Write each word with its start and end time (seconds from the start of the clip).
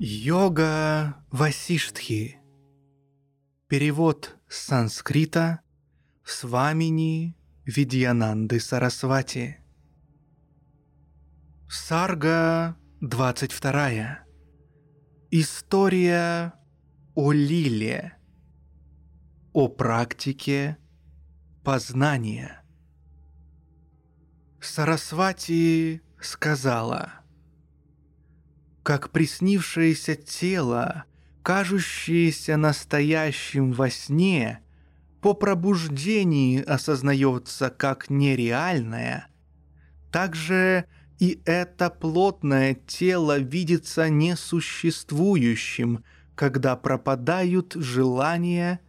Йога 0.00 1.16
Васиштхи. 1.32 2.38
Перевод 3.66 4.36
с 4.48 4.58
санскрита 4.66 5.58
Свамини 6.24 7.36
Видьянанды 7.64 8.60
Сарасвати. 8.60 9.58
Сарга 11.68 12.76
22. 13.00 14.20
История 15.32 16.54
о 17.16 17.32
лиле. 17.32 18.16
О 19.52 19.66
практике 19.66 20.78
познания. 21.64 22.62
Сарасвати 24.60 26.02
сказала– 26.20 27.14
как 28.88 29.10
приснившееся 29.10 30.14
тело, 30.16 31.04
кажущееся 31.42 32.56
настоящим 32.56 33.72
во 33.72 33.90
сне, 33.90 34.60
по 35.20 35.34
пробуждении 35.34 36.62
осознается 36.62 37.68
как 37.68 38.08
нереальное, 38.08 39.28
также 40.10 40.86
и 41.18 41.38
это 41.44 41.90
плотное 41.90 42.78
тело 42.86 43.38
видится 43.38 44.08
несуществующим, 44.08 46.02
когда 46.34 46.74
пропадают 46.74 47.74
желания 47.74 48.80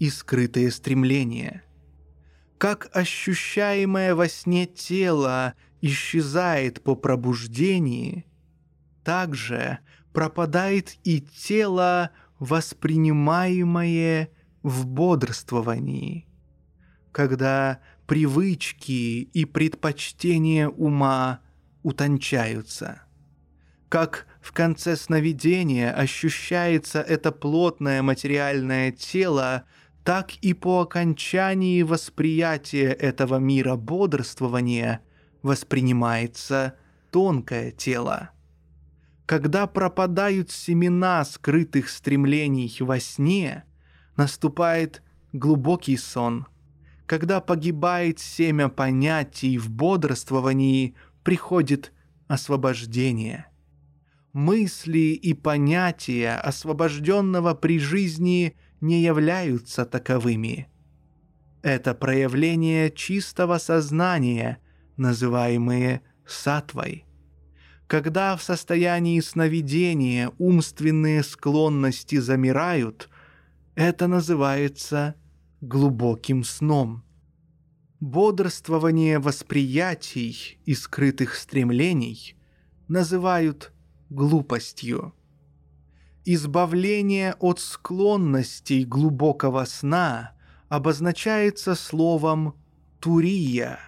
и 0.00 0.10
скрытые 0.10 0.72
стремления. 0.72 1.62
Как 2.58 2.88
ощущаемое 2.92 4.16
во 4.16 4.26
сне 4.28 4.66
тело 4.66 5.54
исчезает 5.82 6.82
по 6.82 6.96
пробуждении– 6.96 8.26
также 9.06 9.78
пропадает 10.12 10.96
и 11.04 11.20
тело, 11.20 12.10
воспринимаемое 12.40 14.30
в 14.64 14.84
бодрствовании. 14.84 16.26
Когда 17.12 17.78
привычки 18.08 19.22
и 19.22 19.44
предпочтения 19.44 20.68
ума 20.68 21.38
утончаются. 21.84 23.02
Как 23.88 24.26
в 24.40 24.50
конце 24.50 24.96
сновидения 24.96 25.92
ощущается 25.92 27.00
это 27.00 27.30
плотное 27.30 28.02
материальное 28.02 28.90
тело, 28.90 29.66
так 30.02 30.34
и 30.42 30.52
по 30.52 30.80
окончании 30.80 31.82
восприятия 31.82 32.90
этого 32.90 33.36
мира 33.36 33.76
бодрствования 33.76 35.00
воспринимается 35.42 36.74
тонкое 37.12 37.70
тело 37.70 38.30
когда 39.26 39.66
пропадают 39.66 40.52
семена 40.52 41.24
скрытых 41.24 41.88
стремлений 41.88 42.74
во 42.78 43.00
сне, 43.00 43.64
наступает 44.16 45.02
глубокий 45.32 45.96
сон. 45.96 46.46
Когда 47.06 47.40
погибает 47.40 48.20
семя 48.20 48.68
понятий 48.68 49.58
в 49.58 49.68
бодрствовании, 49.68 50.94
приходит 51.24 51.92
освобождение. 52.28 53.46
Мысли 54.32 55.14
и 55.14 55.34
понятия 55.34 56.36
освобожденного 56.36 57.54
при 57.54 57.78
жизни 57.80 58.56
не 58.80 59.02
являются 59.02 59.84
таковыми. 59.84 60.68
Это 61.62 61.94
проявление 61.94 62.90
чистого 62.90 63.58
сознания, 63.58 64.58
называемые 64.96 66.02
сатвой 66.26 67.05
когда 67.86 68.36
в 68.36 68.42
состоянии 68.42 69.20
сновидения 69.20 70.32
умственные 70.38 71.22
склонности 71.22 72.18
замирают, 72.18 73.08
это 73.74 74.08
называется 74.08 75.14
глубоким 75.60 76.42
сном. 76.42 77.04
Бодрствование 78.00 79.18
восприятий 79.18 80.58
и 80.64 80.74
скрытых 80.74 81.34
стремлений 81.34 82.36
называют 82.88 83.72
глупостью. 84.10 85.14
Избавление 86.24 87.34
от 87.38 87.60
склонностей 87.60 88.84
глубокого 88.84 89.64
сна 89.64 90.32
обозначается 90.68 91.76
словом 91.76 92.54
«турия», 92.98 93.78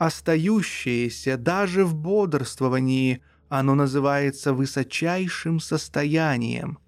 остающееся 0.00 1.36
даже 1.36 1.84
в 1.84 1.94
бодрствовании, 1.94 3.22
оно 3.50 3.74
называется 3.74 4.54
высочайшим 4.54 5.60
состоянием. 5.60 6.78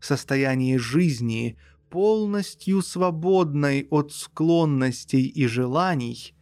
Состояние 0.00 0.78
жизни, 0.78 1.58
полностью 1.90 2.80
свободной 2.80 3.86
от 3.90 4.14
склонностей 4.14 5.26
и 5.26 5.46
желаний, 5.46 6.34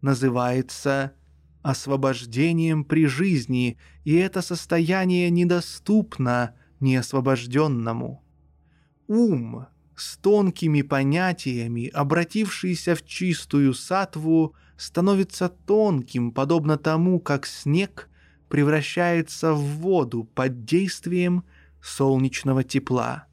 называется 0.00 1.12
освобождением 1.60 2.82
при 2.82 3.04
жизни, 3.04 3.76
и 4.04 4.14
это 4.14 4.40
состояние 4.40 5.28
недоступно 5.28 6.54
неосвобожденному. 6.80 8.24
Ум 9.08 9.66
с 9.94 10.16
тонкими 10.16 10.80
понятиями, 10.80 11.88
обратившийся 11.88 12.94
в 12.94 13.04
чистую 13.04 13.74
сатву, 13.74 14.54
становится 14.80 15.50
тонким, 15.50 16.32
подобно 16.32 16.78
тому, 16.78 17.20
как 17.20 17.44
снег 17.44 18.08
превращается 18.48 19.52
в 19.52 19.60
воду 19.60 20.24
под 20.24 20.64
действием 20.64 21.44
солнечного 21.82 22.64
тепла. 22.64 23.26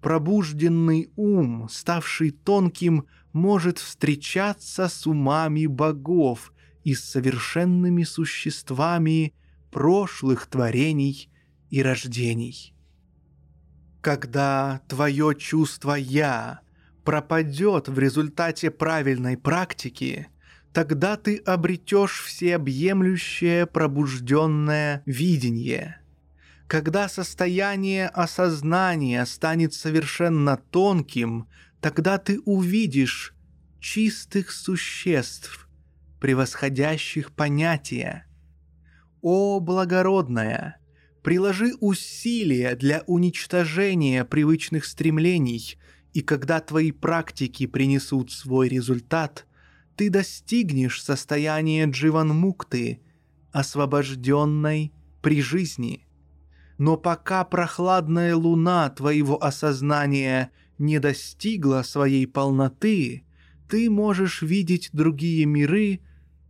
Пробужденный 0.00 1.12
ум, 1.16 1.68
ставший 1.70 2.30
тонким, 2.30 3.04
может 3.34 3.78
встречаться 3.78 4.88
с 4.88 5.06
умами 5.06 5.66
богов 5.66 6.54
и 6.82 6.94
с 6.94 7.04
совершенными 7.04 8.02
существами 8.02 9.34
прошлых 9.70 10.46
творений 10.46 11.30
и 11.68 11.82
рождений. 11.82 12.74
Когда 14.00 14.80
твое 14.88 15.34
чувство 15.38 15.92
«я» 15.92 16.60
пропадет 17.04 17.88
в 17.88 17.98
результате 17.98 18.70
правильной 18.70 19.36
практики– 19.36 20.28
тогда 20.74 21.16
ты 21.16 21.36
обретешь 21.36 22.20
всеобъемлющее 22.24 23.64
пробужденное 23.64 25.02
видение. 25.06 26.00
Когда 26.66 27.08
состояние 27.08 28.08
осознания 28.08 29.24
станет 29.24 29.72
совершенно 29.72 30.56
тонким, 30.56 31.46
тогда 31.80 32.18
ты 32.18 32.40
увидишь 32.40 33.36
чистых 33.78 34.50
существ, 34.50 35.68
превосходящих 36.20 37.30
понятия. 37.30 38.26
О, 39.22 39.60
благородная, 39.60 40.78
приложи 41.22 41.74
усилия 41.80 42.74
для 42.74 43.04
уничтожения 43.06 44.24
привычных 44.24 44.86
стремлений, 44.86 45.78
и 46.12 46.20
когда 46.20 46.60
твои 46.60 46.90
практики 46.90 47.66
принесут 47.66 48.32
свой 48.32 48.68
результат– 48.68 49.46
ты 49.96 50.10
достигнешь 50.10 51.02
состояния 51.02 51.86
дживанмукты, 51.86 53.00
освобожденной 53.52 54.92
при 55.22 55.40
жизни. 55.40 56.06
Но 56.78 56.96
пока 56.96 57.44
прохладная 57.44 58.34
луна 58.34 58.90
твоего 58.90 59.42
осознания 59.42 60.50
не 60.78 60.98
достигла 60.98 61.82
своей 61.82 62.26
полноты, 62.26 63.24
ты 63.68 63.88
можешь 63.88 64.42
видеть 64.42 64.90
другие 64.92 65.46
миры, 65.46 66.00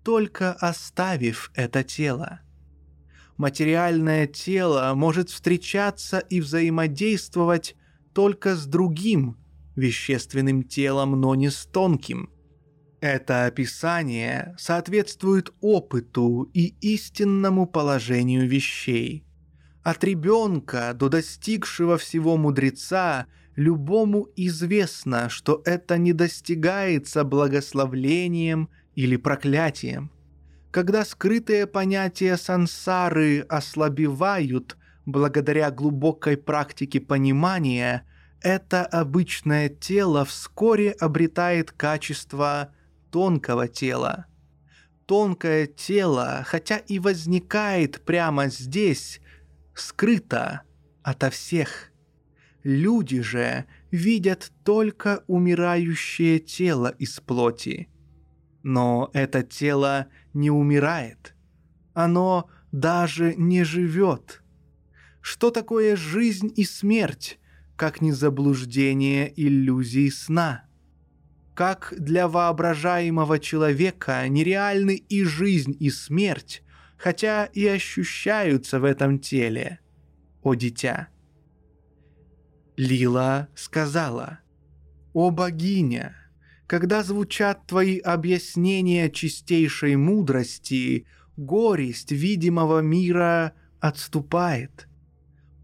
только 0.02 0.52
оставив 0.52 1.50
это 1.54 1.84
тело. 1.84 2.40
Материальное 3.36 4.26
тело 4.26 4.92
может 4.94 5.28
встречаться 5.28 6.18
и 6.18 6.40
взаимодействовать 6.40 7.76
только 8.14 8.54
с 8.54 8.64
другим 8.66 9.36
вещественным 9.76 10.62
телом, 10.62 11.20
но 11.20 11.34
не 11.34 11.50
с 11.50 11.66
тонким– 11.66 12.30
Это 13.04 13.44
описание 13.44 14.54
соответствует 14.56 15.52
опыту 15.60 16.48
и 16.54 16.74
истинному 16.80 17.66
положению 17.66 18.48
вещей. 18.48 19.26
От 19.82 20.02
ребенка 20.04 20.94
до 20.94 21.10
достигшего 21.10 21.98
всего 21.98 22.38
мудреца 22.38 23.26
любому 23.56 24.28
известно, 24.36 25.28
что 25.28 25.60
это 25.66 25.98
не 25.98 26.14
достигается 26.14 27.24
благословлением 27.24 28.70
или 28.94 29.16
проклятием. 29.16 30.10
Когда 30.70 31.04
скрытые 31.04 31.66
понятия 31.66 32.38
сансары 32.38 33.40
ослабевают 33.40 34.78
благодаря 35.04 35.70
глубокой 35.70 36.38
практике 36.38 37.02
понимания, 37.02 38.06
это 38.40 38.86
обычное 38.86 39.68
тело 39.68 40.24
вскоре 40.24 40.92
обретает 40.92 41.70
качество 41.70 42.70
тонкого 43.14 43.68
тела. 43.68 44.26
Тонкое 45.06 45.68
тело, 45.68 46.42
хотя 46.44 46.78
и 46.78 46.98
возникает 46.98 48.04
прямо 48.04 48.48
здесь, 48.48 49.20
скрыто 49.72 50.62
ото 51.04 51.30
всех. 51.30 51.92
Люди 52.64 53.20
же 53.20 53.66
видят 53.92 54.50
только 54.64 55.22
умирающее 55.28 56.40
тело 56.40 56.88
из 56.88 57.20
плоти. 57.20 57.88
Но 58.64 59.10
это 59.12 59.44
тело 59.44 60.08
не 60.32 60.50
умирает. 60.50 61.36
Оно 61.92 62.50
даже 62.72 63.36
не 63.36 63.62
живет. 63.62 64.42
Что 65.20 65.52
такое 65.52 65.94
жизнь 65.94 66.52
и 66.56 66.64
смерть, 66.64 67.38
как 67.76 68.00
не 68.00 68.10
заблуждение 68.10 69.32
иллюзий 69.36 70.10
сна? 70.10 70.64
Как 71.54 71.94
для 71.96 72.28
воображаемого 72.28 73.38
человека 73.38 74.26
нереальны 74.28 74.96
и 74.96 75.22
жизнь, 75.24 75.76
и 75.78 75.88
смерть, 75.90 76.62
хотя 76.96 77.46
и 77.46 77.66
ощущаются 77.66 78.80
в 78.80 78.84
этом 78.84 79.18
теле, 79.18 79.80
о 80.42 80.54
дитя. 80.54 81.08
Лила 82.76 83.48
сказала, 83.54 84.40
«О 85.12 85.30
богиня, 85.30 86.16
когда 86.66 87.04
звучат 87.04 87.66
твои 87.66 87.98
объяснения 87.98 89.08
чистейшей 89.10 89.94
мудрости, 89.94 91.06
горесть 91.36 92.10
видимого 92.10 92.80
мира 92.80 93.52
отступает. 93.80 94.88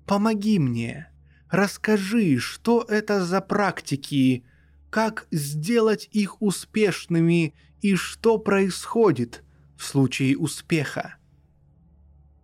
Помоги 0.07 0.59
мне, 0.59 1.11
расскажи, 1.49 2.39
что 2.39 2.85
это 2.89 3.25
за 3.25 3.41
практики, 3.41 4.45
как 4.91 5.29
сделать 5.31 6.09
их 6.11 6.43
успешными 6.43 7.55
и 7.81 7.95
что 7.95 8.39
происходит 8.39 9.45
в 9.77 9.85
случае 9.85 10.37
успеха. 10.37 11.15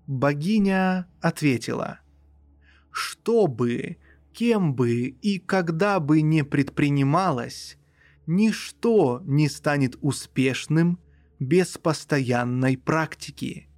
Богиня 0.07 1.09
ответила, 1.21 2.01
«Что 2.91 3.49
бы, 3.49 3.99
кем 4.33 4.75
бы 4.75 5.09
и 5.09 5.39
когда 5.39 5.99
бы 5.99 6.23
не 6.23 6.45
предпринималось, 6.45 7.77
ничто 8.27 9.21
не 9.25 9.49
станет 9.49 9.97
успешным 10.01 11.01
без 11.39 11.77
постоянной 11.77 12.79
практики. 12.79 13.69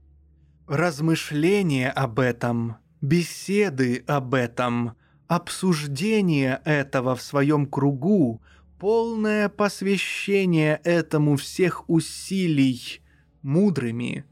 Размышления 0.67 1.91
об 1.91 2.21
этом, 2.21 2.77
беседы 3.01 4.05
об 4.07 4.35
этом, 4.35 4.93
обсуждение 5.27 6.61
этого 6.65 7.17
в 7.17 7.23
своем 7.23 7.65
кругу– 7.65 8.43
полное 8.79 9.49
посвящение 9.49 10.81
этому 10.85 11.37
всех 11.37 11.89
усилий 11.89 13.01
мудрыми 13.43 14.25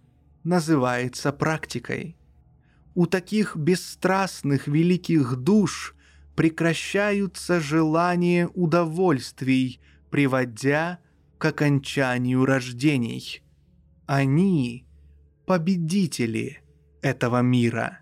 называется 0.44 1.32
практикой. 1.32 2.16
У 2.94 3.06
таких 3.06 3.56
бесстрастных 3.56 4.68
великих 4.68 5.36
душ 5.36 5.94
прекращаются 6.36 7.60
желания 7.60 8.48
удовольствий, 8.54 9.80
приводя 10.10 11.00
к 11.38 11.44
окончанию 11.44 12.44
рождений. 12.44 13.42
Они— 14.06 14.86
победители 15.46 16.62
этого 17.02 17.42
мира. 17.42 18.00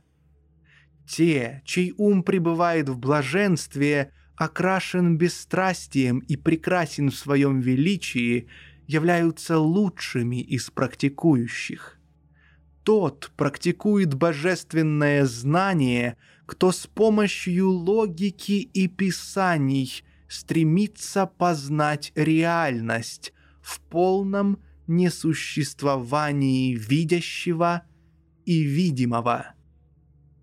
Те, 1.07 1.63
чей 1.65 1.95
ум 1.97 2.23
пребывает 2.23 2.89
в 2.89 2.99
блаженстве— 2.99 4.13
окрашен 4.37 5.17
бесстрастием 5.17 6.19
и 6.21 6.37
прекрасен 6.37 7.11
в 7.11 7.17
своем 7.17 7.61
величии, 7.61 8.49
являются 8.87 9.59
лучшими 9.59 10.41
из 10.41 10.71
практикующих. 10.71 11.99
Тот 12.83 13.33
практикует 13.37 14.15
божественное 14.15 15.25
знание, 15.25 16.17
кто 16.45 16.71
с 16.71 16.87
помощью 16.87 17.71
логики 17.71 18.61
и 18.61 18.89
писаний 18.89 20.05
стремится 20.29 21.27
познать 21.27 22.13
реальность 22.15 23.33
в 23.63 23.81
полном 23.81 24.59
несуществовании 24.87 26.75
видящего 26.75 27.85
и 28.45 28.61
видимого. 28.61 29.55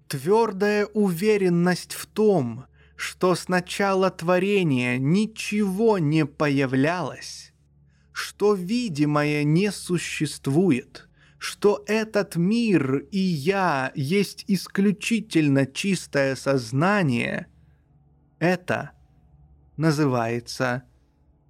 Твердая 0.08 0.88
уверенность 0.88 1.94
в 1.94 2.08
том, 2.08 2.66
что 3.02 3.34
с 3.34 3.48
начала 3.48 4.12
творения 4.12 5.00
ничего 5.00 5.98
не 5.98 6.24
появлялось, 6.24 7.52
что 8.12 8.54
видимое 8.54 9.44
не 9.44 9.72
существует, 9.72 11.10
что 11.40 11.84
этот 11.88 12.36
мир 12.36 12.98
и 13.12 13.18
я 13.18 13.92
есть 13.96 14.46
исключительно 14.48 15.66
чистое 15.66 16.36
сознание, 16.36 17.48
это 18.38 18.92
называется 19.78 20.84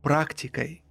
практикой. 0.01 0.85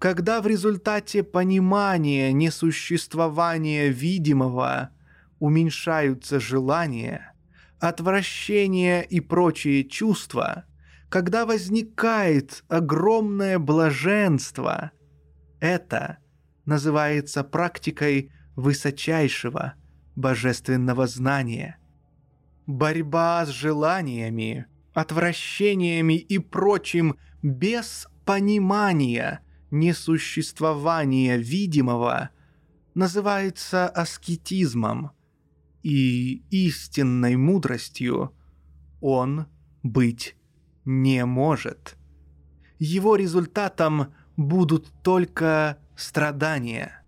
Когда 0.00 0.40
в 0.42 0.48
результате 0.48 1.22
понимания 1.22 2.32
несуществования 2.32 3.90
видимого 3.90 4.90
уменьшаются 5.38 6.40
желания– 6.40 7.32
отвращение 7.80 9.04
и 9.04 9.20
прочие 9.20 9.84
чувства, 9.84 10.64
когда 11.08 11.46
возникает 11.46 12.64
огромное 12.68 13.58
блаженство, 13.58 14.90
это 15.60 16.18
называется 16.64 17.44
практикой 17.44 18.32
высочайшего 18.56 19.74
божественного 20.16 21.06
знания. 21.06 21.78
Борьба 22.66 23.46
с 23.46 23.48
желаниями, 23.48 24.66
отвращениями 24.92 26.14
и 26.18 26.38
прочим 26.38 27.16
без 27.42 28.08
понимания 28.24 29.40
несуществования 29.70 31.36
видимого 31.36 32.30
называется 32.94 33.88
аскетизмом– 33.88 35.12
и 35.82 36.42
истинной 36.50 37.36
мудростью 37.36 38.34
он 39.00 39.46
быть 39.82 40.36
не 40.84 41.24
может. 41.24 41.96
Его 42.78 43.16
результатом 43.16 44.12
будут 44.36 44.92
только 45.02 45.78
страдания. 45.96 47.02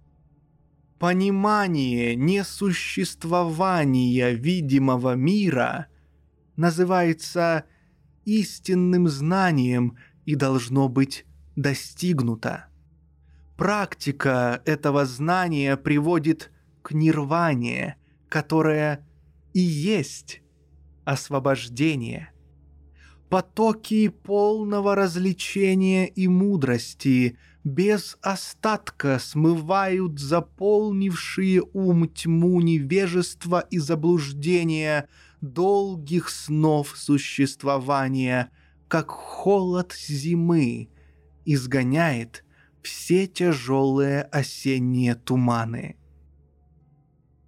Понимание 0.98 2.14
несуществования 2.14 4.32
видимого 4.32 5.14
мира 5.14 5.86
называется 6.56 7.64
истинным 8.24 9.08
знанием 9.08 9.96
и 10.26 10.34
должно 10.34 10.88
быть 10.88 11.24
достигнуто. 11.56 12.66
Практика 13.56 14.62
этого 14.64 15.06
знания 15.06 15.76
приводит 15.76 16.50
к 16.82 16.92
нирване, 16.92 17.96
которое 18.30 19.06
и 19.52 19.60
есть 19.60 20.40
освобождение. 21.04 22.30
Потоки 23.28 24.08
полного 24.08 24.94
развлечения 24.94 26.06
и 26.06 26.26
мудрости 26.26 27.37
без 27.62 28.16
остатка 28.22 29.18
смывают 29.18 30.18
заполнившие 30.18 31.62
ум 31.72 32.08
тьму 32.08 32.60
невежества 32.60 33.60
и 33.70 33.78
заблуждения 33.78 35.08
долгих 35.40 36.30
снов 36.30 36.94
существования, 36.96 38.50
как 38.88 39.10
холод 39.10 39.92
зимы 39.92 40.88
изгоняет 41.44 42.44
все 42.82 43.26
тяжелые 43.26 44.22
осенние 44.22 45.14
туманы. 45.14 46.00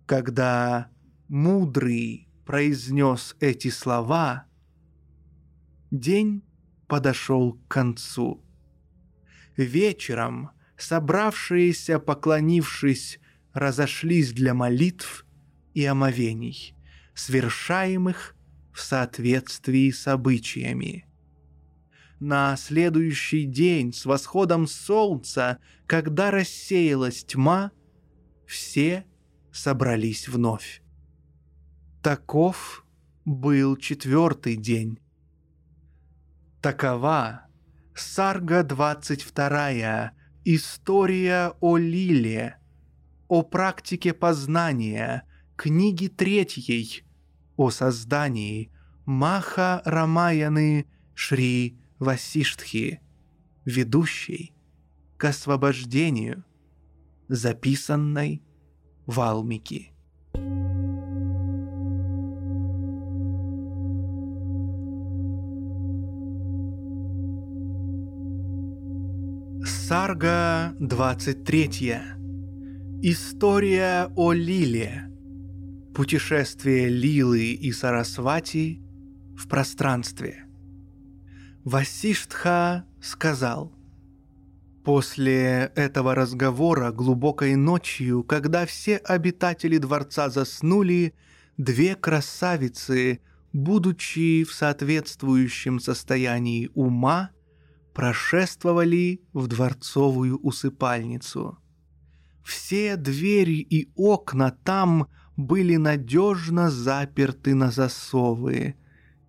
Когда 0.07 0.91
мудрый 1.29 2.29
произнес 2.45 3.37
эти 3.41 3.69
слова, 3.69 4.47
день 5.91 6.43
подошел 6.89 7.55
к 7.55 7.69
концу. 7.69 8.45
вечером 9.57 10.51
собравшиеся, 10.77 11.99
поклонившись, 11.99 13.21
разошлись 13.53 14.33
для 14.33 14.55
молитв 14.55 15.25
и 15.75 15.85
омовений, 15.85 16.75
свершаемых 17.15 18.35
в 18.73 18.81
соответствии 18.81 19.91
с 19.91 20.09
обычаями. 20.09 21.07
На 22.19 22.57
следующий 22.57 23.45
день 23.45 23.93
с 23.93 24.07
восходом 24.07 24.67
солнца, 24.67 25.59
когда 25.87 26.31
рассеялась 26.31 27.25
тьма, 27.25 27.73
все 28.47 29.05
собрались 29.53 30.29
вновь. 30.29 30.83
Таков 32.03 32.85
был 33.25 33.77
четвертый 33.77 34.57
день. 34.57 34.99
Такова 36.61 37.47
Сарга 37.95 38.63
22. 38.65 40.13
История 40.45 41.53
о 41.61 41.77
Лиле. 41.77 42.57
О 43.29 43.43
практике 43.43 44.13
познания. 44.15 45.25
Книги 45.57 46.09
третьей. 46.09 47.05
О 47.57 47.71
создании. 47.71 48.73
Маха 49.05 49.83
Рамаяны 49.85 50.87
Шри 51.15 51.79
Васиштхи. 51.99 53.01
Ведущей 53.65 54.55
к 55.19 55.25
освобождению. 55.27 56.45
Записанной 57.29 58.43
Валмики. 59.13 59.93
Сарга 69.65 70.75
23. 70.81 72.01
История 73.03 74.11
о 74.17 74.33
Лиле. 74.33 75.11
Путешествие 75.95 76.89
Лилы 76.89 77.53
и 77.53 77.71
Сарасвати 77.71 78.81
в 79.37 79.47
пространстве. 79.47 80.47
Васиштха 81.65 82.87
сказал. 83.03 83.73
После 84.85 85.71
этого 85.77 86.17
разговора 86.17 86.91
глубокой 86.91 87.55
ночью, 87.55 88.25
когда 88.25 88.67
все 88.67 88.97
обитатели 88.97 89.79
дворца 89.79 90.29
заснули, 90.29 91.15
две 91.57 91.95
красавицы, 91.95 93.21
будучи 93.53 94.43
в 94.43 94.53
соответствующем 94.53 95.79
состоянии 95.79 96.69
ума, 96.75 97.31
прошествовали 97.95 99.21
в 99.33 99.47
дворцовую 99.47 100.39
усыпальницу. 100.39 101.59
Все 102.45 102.97
двери 102.97 103.61
и 103.61 103.89
окна 103.95 104.51
там 104.65 105.07
были 105.37 105.77
надежно 105.77 106.71
заперты 106.71 107.55
на 107.55 107.71
засовы, 107.71 108.75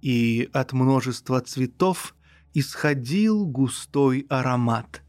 и 0.01 0.49
от 0.51 0.73
множества 0.73 1.41
цветов 1.41 2.15
исходил 2.55 3.45
густой 3.45 4.25
аромат. 4.29 5.02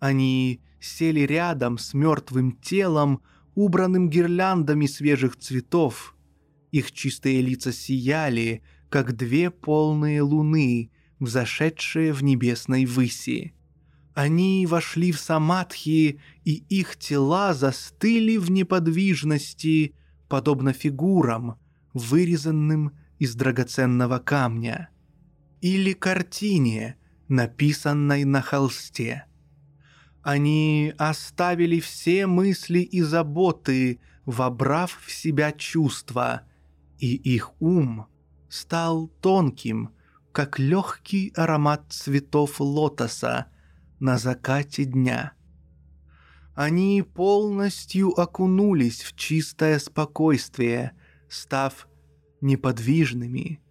Они 0.00 0.60
сели 0.80 1.20
рядом 1.20 1.78
с 1.78 1.94
мертвым 1.94 2.52
телом, 2.52 3.20
убранным 3.54 4.08
гирляндами 4.08 4.86
свежих 4.86 5.36
цветов. 5.36 6.14
Их 6.70 6.92
чистые 6.92 7.40
лица 7.40 7.72
сияли, 7.72 8.62
как 8.88 9.16
две 9.16 9.50
полные 9.50 10.22
луны, 10.22 10.90
взошедшие 11.18 12.12
в 12.12 12.22
небесной 12.22 12.84
выси. 12.84 13.54
Они 14.14 14.66
вошли 14.66 15.12
в 15.12 15.20
самадхи, 15.20 16.20
и 16.44 16.52
их 16.68 16.96
тела 16.96 17.54
застыли 17.54 18.36
в 18.36 18.50
неподвижности, 18.50 19.94
подобно 20.28 20.72
фигурам, 20.72 21.56
вырезанным 21.94 22.92
из 23.18 23.34
драгоценного 23.34 24.18
камня. 24.18 24.90
Или 25.60 25.92
картине, 25.92 26.96
написанной 27.28 28.24
на 28.24 28.42
холсте. 28.42 29.24
Они 30.28 30.92
оставили 30.98 31.80
все 31.80 32.26
мысли 32.26 32.80
и 32.80 33.00
заботы, 33.00 33.98
вобрав 34.26 35.00
в 35.02 35.10
себя 35.10 35.52
чувства, 35.52 36.42
и 36.98 37.16
их 37.16 37.52
ум 37.62 38.08
стал 38.50 39.08
тонким, 39.22 39.94
как 40.32 40.58
легкий 40.58 41.32
аромат 41.34 41.86
цветов 41.88 42.60
лотоса 42.60 43.46
на 44.00 44.18
закате 44.18 44.84
дня. 44.84 45.32
Они 46.54 47.02
полностью 47.02 48.10
окунулись 48.10 49.04
в 49.04 49.16
чистое 49.16 49.78
спокойствие, 49.78 50.92
став 51.30 51.88
неподвижными, 52.42 53.62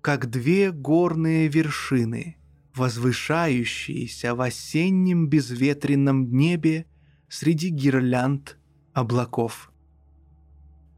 как 0.00 0.30
две 0.30 0.70
горные 0.70 1.48
вершины, 1.48 2.36
возвышающиеся 2.74 4.34
в 4.34 4.40
осеннем 4.40 5.28
безветренном 5.28 6.30
небе 6.36 6.86
среди 7.28 7.68
гирлянд 7.68 8.58
облаков. 8.92 9.72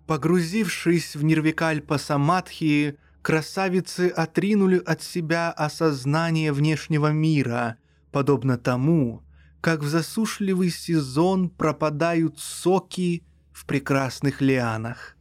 Погрузившись 0.07 1.17
в 1.17 1.25
Нирвикальпа 1.25 1.99
Самадхи, 1.99 2.97
красавицы 3.23 4.09
отринули 4.09 4.79
от 4.79 5.03
себя 5.03 5.51
осознание 5.51 6.53
внешнего 6.53 7.11
мира, 7.11 7.77
подобно 8.13 8.57
тому, 8.57 9.25
как 9.61 9.81
в 9.81 9.89
засушливый 9.89 10.71
сезон 10.71 11.51
пропадают 11.51 12.39
соки 12.39 13.25
в 13.53 13.67
прекрасных 13.67 14.41
лианах. 14.41 15.17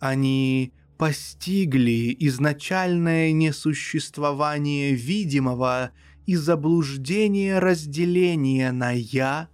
Они 0.00 0.74
постигли 1.00 2.14
изначальное 2.18 3.32
несуществование 3.32 4.92
видимого 4.92 5.92
и 6.26 6.36
заблуждение 6.36 7.58
разделения 7.58 8.70
на 8.70 8.90
«я» 8.90 9.48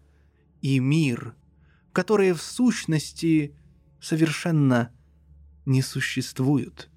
и 0.60 0.80
«мир», 0.80 1.36
которые 1.92 2.34
в 2.34 2.42
сущности 2.42 3.54
совершенно 4.00 4.90
не 5.66 5.82
существуют. 5.82 6.90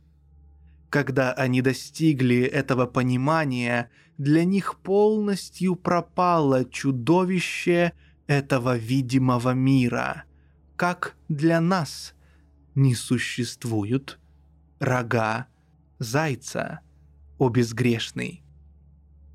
Когда 0.89 1.31
они 1.31 1.61
достигли 1.61 2.41
этого 2.41 2.87
понимания, 2.87 3.91
для 4.17 4.45
них 4.45 4.79
полностью 4.79 5.75
пропало 5.75 6.65
чудовище 6.65 7.93
этого 8.25 8.77
видимого 8.77 9.53
мира, 9.53 10.23
как 10.75 11.15
для 11.27 11.61
нас 11.61 12.15
не 12.73 12.95
существуют 12.95 14.19
рога 14.79 15.47
зайца, 15.99 16.79
о 17.37 17.49
безгрешный. 17.49 18.43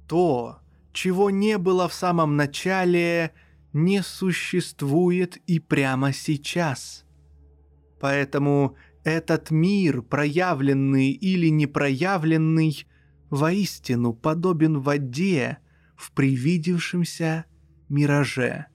То, 0.08 0.58
чего 0.92 1.30
не 1.30 1.58
было 1.58 1.88
в 1.88 1.94
самом 1.94 2.36
начале, 2.36 3.32
не 3.72 4.02
существует 4.02 5.36
и 5.46 5.58
прямо 5.58 6.12
сейчас. 6.12 7.04
Поэтому 8.00 8.76
этот 9.02 9.50
мир, 9.50 10.02
проявленный 10.02 11.10
или 11.10 11.48
непроявленный, 11.48 12.86
воистину 13.30 14.12
подобен 14.12 14.80
воде 14.80 15.58
в 15.96 16.12
привидевшемся 16.12 17.46
мираже. 17.88 18.66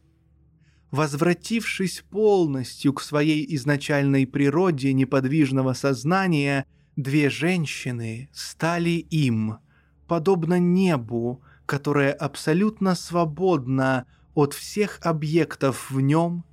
Возвратившись 0.91 2.03
полностью 2.10 2.93
к 2.93 3.01
своей 3.01 3.46
изначальной 3.55 4.25
природе 4.25 4.91
неподвижного 4.93 5.74
сознания, 5.74 6.65
две 6.96 7.29
женщины 7.29 8.29
стали 8.34 9.05
им, 9.12 9.58
подобно 10.08 10.58
небу, 10.60 11.43
которое 11.67 12.12
абсолютно 12.12 12.96
свободно 12.96 14.08
от 14.34 14.53
всех 14.53 15.00
объектов 15.03 15.91
в 15.91 16.00
нем, 16.00 16.43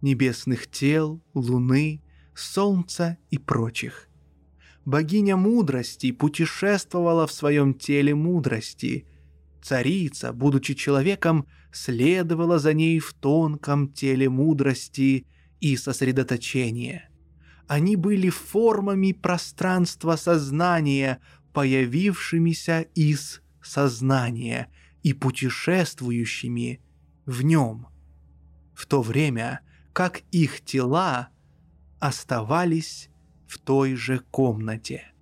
небесных 0.00 0.70
тел, 0.70 1.20
луны, 1.34 2.02
солнца 2.34 3.18
и 3.30 3.38
прочих. 3.38 4.08
Богиня 4.84 5.36
мудрости 5.36 6.12
путешествовала 6.12 7.26
в 7.26 7.32
своем 7.32 7.74
теле 7.74 8.14
мудрости. 8.14 9.06
Царица, 9.60 10.32
будучи 10.32 10.74
человеком, 10.74 11.46
следовала 11.72 12.58
за 12.58 12.74
ней 12.74 12.98
в 12.98 13.12
тонком 13.14 13.92
теле 13.92 14.28
мудрости 14.28 15.26
и 15.60 15.76
сосредоточения. 15.76 17.10
Они 17.66 17.96
были 17.96 18.28
формами 18.28 19.12
пространства 19.12 20.16
сознания, 20.16 21.20
появившимися 21.52 22.82
из 22.94 23.42
сознания 23.62 24.68
и 25.02 25.12
путешествующими 25.12 26.80
в 27.26 27.42
нем. 27.42 27.88
В 28.74 28.86
то 28.86 29.02
время 29.02 29.60
как 29.92 30.22
их 30.30 30.62
тела 30.62 31.28
оставались 32.00 33.10
в 33.46 33.58
той 33.58 33.94
же 33.94 34.20
комнате. 34.30 35.12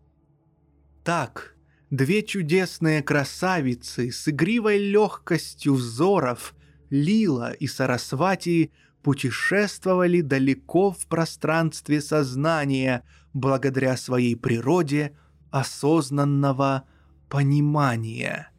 Так, 1.04 1.56
Две 1.90 2.22
чудесные 2.22 3.02
красавицы 3.02 4.12
с 4.12 4.28
игривой 4.28 4.78
легкостью 4.78 5.74
взоров, 5.74 6.54
Лила 6.88 7.50
и 7.50 7.66
Сарасвати, 7.66 8.70
путешествовали 9.02 10.20
далеко 10.20 10.92
в 10.92 11.06
пространстве 11.06 12.00
сознания 12.00 13.02
благодаря 13.32 13.96
своей 13.96 14.36
природе 14.36 15.16
осознанного 15.50 16.84
понимания. 17.28 18.52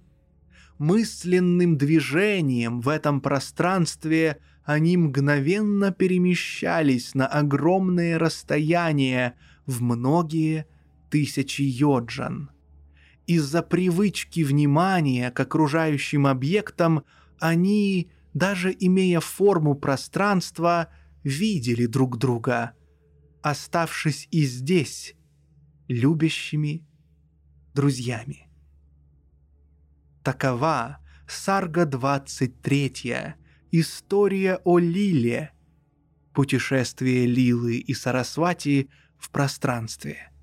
Мысленным 0.78 1.78
движением 1.78 2.82
в 2.82 2.90
этом 2.90 3.22
пространстве 3.22 4.40
они 4.66 4.98
мгновенно 4.98 5.94
перемещались 5.94 7.16
на 7.16 7.28
огромные 7.28 8.18
расстояния 8.18 9.36
в 9.66 9.82
многие 9.82 10.66
тысячи 11.10 11.62
йоджан. 11.62 12.50
Из-за 13.32 13.64
привычки 13.64 14.42
внимания 14.42 15.32
к 15.32 15.40
окружающим 15.40 16.28
объектам 16.28 17.06
они 17.40 18.12
даже 18.34 18.76
имея 18.78 19.22
форму 19.22 19.74
пространства, 19.74 20.90
видели 21.24 21.86
друг 21.86 22.18
друга, 22.18 22.74
оставшись 23.42 24.28
и 24.32 24.44
здесь 24.44 25.16
любящими 25.88 26.86
друзьями. 27.74 28.50
Такова 30.24 30.98
Сарга 31.26 31.86
23, 31.86 33.36
история 33.72 34.60
о 34.66 34.78
Лиле, 34.78 35.54
путешествие 36.34 37.28
Лилы 37.28 37.78
и 37.78 37.94
Сарасвати 37.94 38.90
в 39.18 39.30
пространстве. 39.30 40.34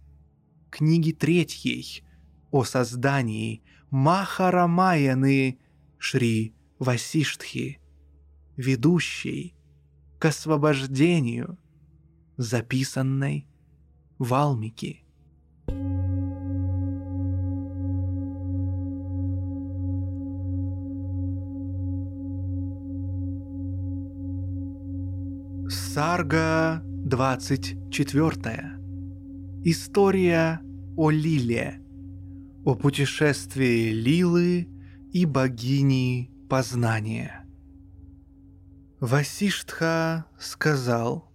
Книги 0.70 1.12
третьей 1.12 2.07
о 2.50 2.64
создании 2.64 3.62
Махарамаяны 3.90 5.58
Шри 5.98 6.54
Васиштхи, 6.78 7.80
ведущей 8.56 9.56
к 10.18 10.26
освобождению, 10.26 11.58
записанной 12.36 13.48
Валмики. 14.18 15.04
Сарга 25.68 26.82
24. 27.04 28.78
История 29.64 30.60
о 30.96 31.10
Лиле. 31.10 31.82
О 32.68 32.74
путешествии 32.74 33.92
Лилы 33.92 34.68
и 35.10 35.24
богини 35.24 36.30
познание. 36.50 37.46
Васиштха 39.00 40.26
сказал, 40.38 41.32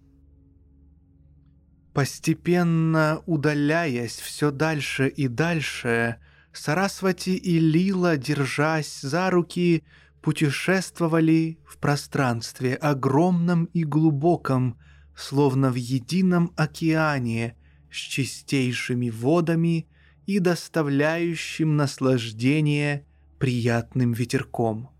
Постепенно 1.92 3.20
удаляясь 3.26 4.16
все 4.20 4.52
дальше 4.52 5.08
и 5.08 5.26
дальше, 5.26 6.18
Сарасвати 6.52 7.30
и 7.30 7.58
Лила, 7.58 8.16
держась 8.16 9.00
за 9.00 9.28
руки, 9.28 9.82
путешествовали 10.22 11.58
в 11.66 11.78
пространстве 11.78 12.76
огромном 12.76 13.64
и 13.64 13.82
глубоком, 13.82 14.78
словно 15.16 15.72
в 15.72 15.74
едином 15.74 16.52
океане 16.56 17.56
с 17.90 17.96
чистейшими 17.96 19.10
водами 19.10 19.88
и 20.26 20.38
доставляющим 20.38 21.76
наслаждение 21.76 23.06
приятным 23.38 24.12
ветерком. 24.12 24.90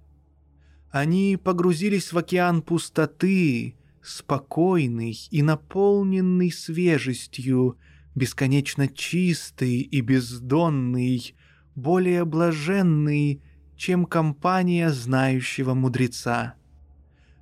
Они 0.90 1.38
погрузились 1.42 2.12
в 2.12 2.18
океан 2.18 2.62
пустоты, 2.62 3.74
спокойный 4.02 5.18
и 5.30 5.42
наполненный 5.42 6.52
свежестью, 6.52 7.78
бесконечно 8.14 8.86
чистый 8.86 9.80
и 9.80 10.00
бездонный, 10.00 11.34
более 11.74 12.24
блаженный, 12.24 13.42
чем 13.76 14.04
компания 14.04 14.90
знающего 14.90 15.74
мудреца. 15.74 16.54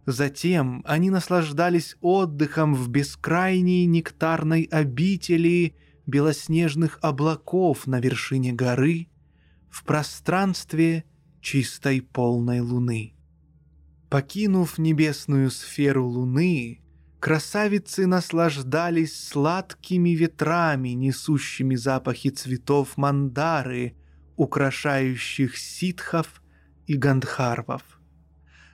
Затем 0.06 0.82
они 0.86 1.10
наслаждались 1.10 1.96
отдыхом 2.00 2.74
в 2.74 2.88
бескрайней 2.88 3.84
нектарной 3.84 4.62
обители 4.64 5.76
белоснежных 6.06 6.98
облаков 7.02 7.86
на 7.86 8.00
вершине 8.00 8.52
горы, 8.52 9.08
в 9.70 9.84
пространстве 9.84 11.04
чистой 11.40 12.02
полной 12.02 12.60
луны. 12.60 13.14
Покинув 14.10 14.76
небесную 14.76 15.50
сферу 15.50 16.06
Луны, 16.06 16.82
красавицы 17.18 18.06
наслаждались 18.06 19.28
сладкими 19.28 20.10
ветрами, 20.10 20.90
несущими 20.90 21.76
запахи 21.76 22.28
цветов 22.28 22.98
мандары, 22.98 23.96
украшающих 24.36 25.56
ситхов 25.56 26.42
и 26.86 26.94
гандхарвов. 26.94 27.82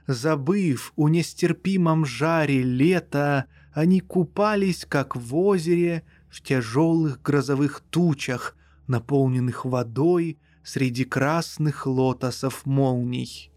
Забыв 0.09 0.93
о 0.97 1.09
нестерпимом 1.09 2.05
жаре 2.05 2.63
лета, 2.63 3.45
они 3.73 4.01
купались, 4.01 4.87
как 4.89 5.15
в 5.15 5.37
озере, 5.37 6.03
в 6.31 6.43
тяжелых 6.43 7.23
грозовых 7.23 7.81
тучах, 7.91 8.57
наполненных 8.87 9.65
водой 9.65 10.39
среди 10.63 11.05
красных 11.05 11.87
лотосов 11.87 12.67
молний. 12.67 13.51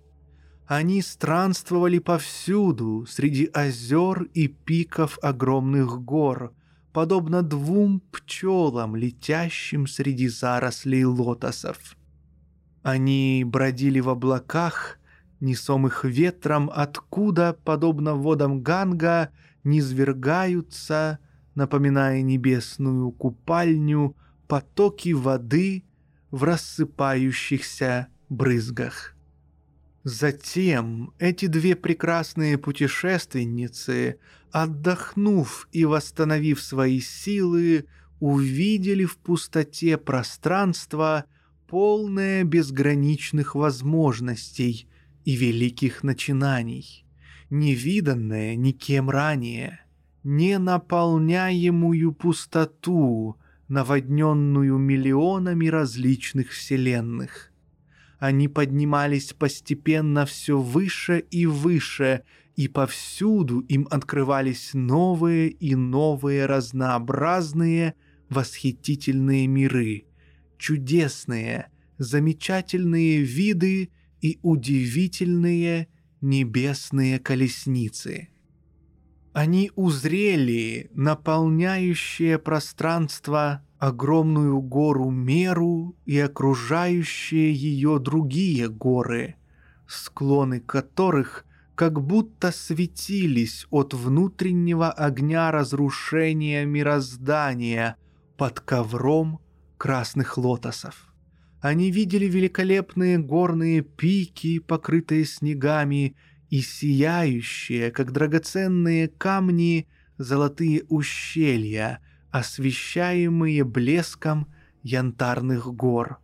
Они 0.67 1.01
странствовали 1.01 1.99
повсюду, 1.99 3.05
среди 3.05 3.45
озер 3.53 4.23
и 4.33 4.47
пиков 4.47 5.19
огромных 5.21 6.01
гор, 6.01 6.53
подобно 6.93 7.41
двум 7.41 8.01
пчелам, 8.11 8.95
летящим 8.95 9.87
среди 9.87 10.29
зарослей 10.29 11.03
лотосов. 11.03 11.97
Они 12.83 13.43
бродили 13.45 13.99
в 13.99 14.09
облаках, 14.09 14.97
несомых 15.41 16.05
ветром, 16.05 16.71
откуда, 16.73 17.57
подобно 17.65 18.15
водам 18.15 18.61
Ганга, 18.61 19.31
низвергаются, 19.65 21.19
напоминая 21.55 22.21
небесную 22.21 23.11
купальню, 23.11 24.15
потоки 24.47 25.13
воды 25.13 25.83
в 26.29 26.43
рассыпающихся 26.43 28.07
брызгах. 28.29 29.15
Затем 30.03 31.13
эти 31.19 31.45
две 31.45 31.75
прекрасные 31.75 32.57
путешественницы, 32.57 34.17
отдохнув 34.51 35.67
и 35.71 35.85
восстановив 35.85 36.61
свои 36.61 36.99
силы, 36.99 37.85
увидели 38.19 39.05
в 39.05 39.17
пустоте 39.17 39.97
пространство, 39.97 41.25
полное 41.67 42.43
безграничных 42.43 43.55
возможностей 43.55 44.89
и 45.23 45.35
великих 45.35 46.03
начинаний, 46.03 47.05
невиданное 47.49 48.55
никем 48.55 49.09
ранее, 49.09 49.79
не 50.23 50.57
наполняемую 50.59 52.13
пустоту, 52.13 53.37
наводненную 53.67 54.77
миллионами 54.77 55.67
различных 55.67 56.49
вселенных 56.49 57.51
они 58.21 58.47
поднимались 58.47 59.33
постепенно 59.33 60.27
все 60.27 60.59
выше 60.59 61.25
и 61.31 61.47
выше, 61.47 62.21
и 62.55 62.67
повсюду 62.67 63.61
им 63.61 63.87
открывались 63.89 64.75
новые 64.75 65.49
и 65.49 65.73
новые 65.73 66.45
разнообразные 66.45 67.95
восхитительные 68.29 69.47
миры, 69.47 70.05
чудесные, 70.59 71.69
замечательные 71.97 73.21
виды 73.23 73.89
и 74.21 74.37
удивительные 74.43 75.87
небесные 76.21 77.17
колесницы. 77.17 78.27
Они 79.33 79.71
узрели 79.75 80.89
наполняющее 80.93 82.37
пространство 82.37 83.63
огромную 83.79 84.61
гору 84.61 85.09
Меру 85.09 85.95
и 86.05 86.19
окружающие 86.19 87.53
ее 87.53 87.99
другие 87.99 88.67
горы, 88.67 89.35
склоны 89.87 90.59
которых 90.59 91.45
как 91.75 92.01
будто 92.01 92.51
светились 92.51 93.65
от 93.71 93.93
внутреннего 93.93 94.91
огня 94.91 95.49
разрушения 95.51 96.65
мироздания 96.65 97.95
под 98.37 98.59
ковром 98.59 99.39
красных 99.77 100.37
лотосов. 100.37 101.11
Они 101.61 101.89
видели 101.89 102.25
великолепные 102.25 103.17
горные 103.17 103.81
пики, 103.81 104.59
покрытые 104.59 105.25
снегами, 105.25 106.15
и 106.51 106.61
сияющие, 106.61 107.89
как 107.89 108.11
драгоценные 108.11 109.07
камни, 109.07 109.87
золотые 110.19 110.83
ущелья— 110.89 111.99
освещаемые 112.31 113.63
блеском 113.63 114.47
янтарных 114.81 115.67
гор. 115.73 116.19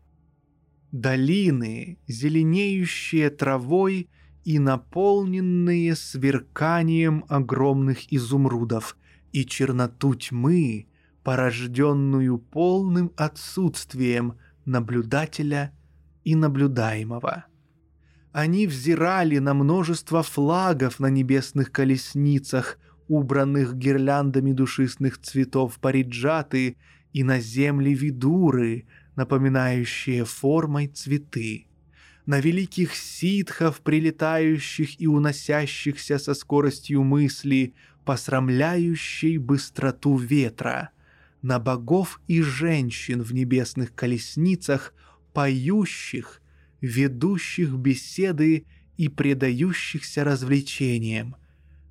долины, 0.93 1.99
зеленеющие 2.07 3.29
травой 3.29 4.09
и 4.45 4.57
наполненные 4.57 5.95
сверканием 5.95 7.25
огромных 7.27 8.11
изумрудов, 8.11 8.97
и 9.33 9.45
черноту 9.45 10.15
тьмы, 10.15 10.87
порожденную 11.23 12.39
полным 12.39 13.11
отсутствием 13.17 14.37
наблюдателя 14.63 15.73
и 16.23 16.33
наблюдаемого. 16.33 17.45
Они 18.37 18.67
взирали 18.67 19.39
на 19.39 19.55
множество 19.55 20.21
флагов 20.21 20.99
на 20.99 21.07
небесных 21.07 21.71
колесницах, 21.71 22.77
убранных 23.07 23.73
гирляндами 23.75 24.51
душистых 24.51 25.19
цветов 25.19 25.79
париджаты, 25.79 26.77
и 27.13 27.23
на 27.23 27.39
земли 27.39 27.95
видуры, 27.95 28.85
напоминающие 29.15 30.23
формой 30.23 30.85
цветы. 30.85 31.65
На 32.27 32.39
великих 32.39 32.93
ситхов, 32.93 33.81
прилетающих 33.81 35.01
и 35.01 35.07
уносящихся 35.07 36.19
со 36.19 36.35
скоростью 36.35 37.01
мысли, 37.01 37.73
посрамляющей 38.05 39.37
быстроту 39.39 40.15
ветра. 40.15 40.91
На 41.41 41.57
богов 41.57 42.21
и 42.27 42.43
женщин 42.43 43.23
в 43.23 43.33
небесных 43.33 43.95
колесницах, 43.95 44.93
поющих, 45.33 46.39
ведущих 46.81 47.73
беседы 47.73 48.65
и 48.97 49.09
предающихся 49.09 50.23
развлечениям– 50.23 51.35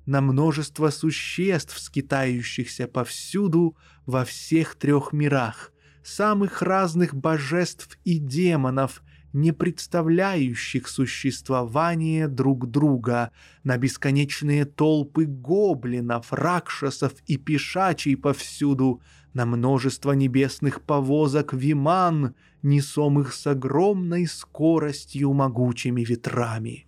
на 0.07 0.21
множество 0.21 0.89
существ, 0.89 1.77
скитающихся 1.77 2.87
повсюду 2.87 3.75
во 4.05 4.23
всех 4.23 4.75
трех 4.75 5.11
мирах, 5.11 5.73
самых 6.01 6.61
разных 6.61 7.13
божеств 7.13 7.99
и 8.05 8.17
демонов, 8.17 9.03
не 9.33 9.51
представляющих 9.51 10.87
существование 10.87 12.29
друг 12.29 12.71
друга, 12.71 13.31
на 13.65 13.77
бесконечные 13.77 14.63
толпы 14.63 15.25
гоблинов, 15.25 16.31
ракшасов 16.31 17.13
и 17.27 17.35
пешачей 17.35 18.15
повсюду, 18.15 19.01
на 19.37 19.45
множество 19.45 20.13
небесных 20.13 20.81
повозок 20.81 21.53
виман, 21.53 22.33
несомых 22.63 23.33
с 23.33 23.45
огромной 23.45 24.25
скоростью 24.25 25.31
могучими 25.31 26.01
ветрами. 26.03 26.87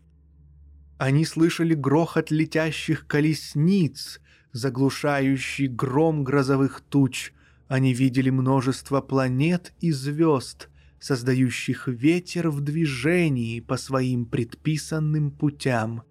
Они 0.98 1.26
слышали 1.26 1.76
грохот 1.76 2.32
летящих 2.32 3.06
колесниц, 3.06 4.20
заглушающий 4.52 5.68
гром 5.68 6.24
грозовых 6.24 6.82
туч. 6.82 7.34
Они 7.68 7.94
видели 7.94 8.32
множество 8.32 9.00
планет 9.00 9.74
и 9.80 9.92
звезд, 9.92 10.70
создающих 11.00 11.88
ветер 11.88 12.50
в 12.50 12.62
движении 12.62 13.60
по 13.60 13.78
своим 13.78 14.26
предписанным 14.26 15.30
путям, 15.30 16.02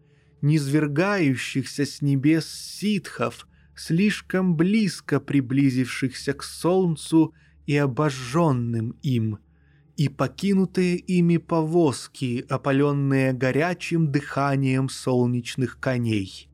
низвергающихся 0.40 1.84
с 1.84 2.00
небес 2.00 2.48
ситхов, 2.48 3.48
слишком 3.78 4.56
близко 4.56 5.20
приблизившихся 5.20 6.32
к 6.32 6.42
солнцу 6.42 7.34
и 7.66 7.76
обожженным 7.76 8.96
им— 9.02 9.38
и 9.98 10.08
покинутые 10.08 10.96
ими 10.96 11.38
повозки, 11.38 12.46
опаленные 12.48 13.32
горячим 13.32 14.12
дыханием 14.12 14.88
солнечных 14.88 15.80
коней. 15.80 16.48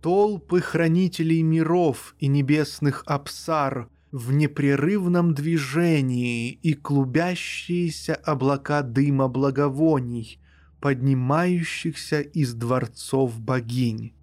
Толпы 0.00 0.62
хранителей 0.62 1.42
миров 1.42 2.16
и 2.18 2.26
небесных 2.26 3.02
абсар 3.04 3.90
в 4.10 4.32
непрерывном 4.32 5.34
движении 5.34 6.52
и 6.52 6.72
клубящиеся 6.72 8.14
облака 8.14 8.80
дыма 8.80 9.28
благовоний, 9.28 10.40
поднимающихся 10.80 12.22
из 12.22 12.54
дворцов 12.54 13.38
богинь 13.38 14.14